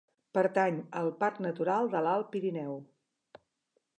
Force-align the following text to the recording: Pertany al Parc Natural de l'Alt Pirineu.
Pertany 0.35 0.79
al 1.01 1.09
Parc 1.19 1.37
Natural 1.47 1.91
de 1.95 2.03
l'Alt 2.07 2.31
Pirineu. 2.37 2.75